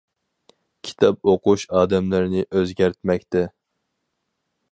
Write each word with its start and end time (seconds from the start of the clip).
كىتاب 0.87 1.27
ئوقۇش 1.33 1.65
ئادەملەرنى 1.81 2.43
ئۆزگەرتمەكتە. 2.61 3.47